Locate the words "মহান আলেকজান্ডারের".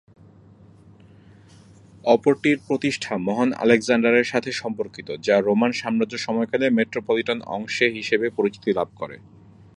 3.17-4.23